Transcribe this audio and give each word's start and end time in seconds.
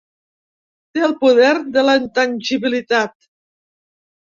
Té 0.97 1.03
el 1.07 1.13
poder 1.25 1.51
de 1.77 1.85
la 1.85 1.95
intangibilitat. 2.01 3.17